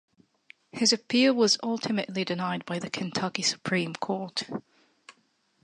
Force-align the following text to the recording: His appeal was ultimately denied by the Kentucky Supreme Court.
His 0.71 0.91
appeal 0.91 1.35
was 1.35 1.59
ultimately 1.61 2.25
denied 2.25 2.65
by 2.65 2.79
the 2.79 2.89
Kentucky 2.89 3.43
Supreme 3.43 3.93
Court. 3.93 4.41